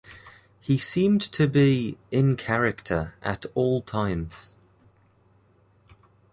[0.59, 4.51] He seemed to be "in character" at all times.